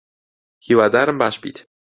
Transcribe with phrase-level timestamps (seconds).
[0.65, 1.57] هیوادارم باش بیت